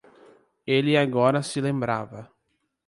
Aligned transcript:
Ele 0.65 0.97
agora 0.97 1.43
se 1.43 1.61
lembrava 1.61 2.27